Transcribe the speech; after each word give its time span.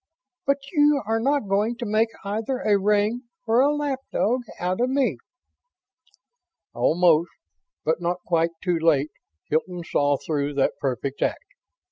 but 0.47 0.57
you 0.71 0.99
are 1.05 1.19
not 1.19 1.47
going 1.47 1.75
to 1.75 1.85
make 1.85 2.09
either 2.23 2.57
a 2.61 2.75
ring 2.79 3.21
or 3.45 3.59
a 3.61 3.71
lap 3.71 3.99
dog 4.11 4.41
out 4.59 4.81
of 4.81 4.89
me." 4.89 5.15
Almost 6.73 7.29
but 7.85 8.01
not 8.01 8.17
quite 8.25 8.49
too 8.63 8.79
late 8.79 9.11
Hilton 9.51 9.83
saw 9.83 10.17
through 10.17 10.55
that 10.55 10.79
perfect 10.79 11.21
act. 11.21 11.45